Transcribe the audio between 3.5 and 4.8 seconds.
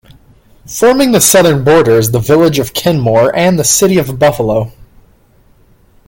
the city of Buffalo.